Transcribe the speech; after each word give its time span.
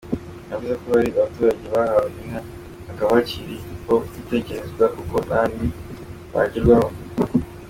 Yavuze 0.49 0.73
ko 0.81 0.85
hari 0.95 1.09
abaturage 1.13 1.65
bahawe 1.73 2.09
inka, 2.21 2.39
hakaba 2.87 3.11
hakiri 3.17 3.55
no 3.85 3.95
gutekerezwa 4.13 4.85
uko 5.01 5.15
n’abandi 5.27 5.65
bagerwaho. 6.33 6.91